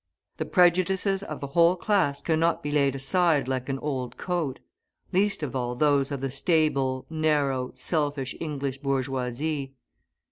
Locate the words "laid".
2.71-2.95